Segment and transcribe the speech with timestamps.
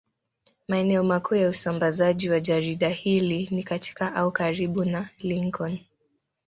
[0.67, 5.79] Maeneo makuu ya usambazaji wa jarida hili ni katika au karibu na Lincoln.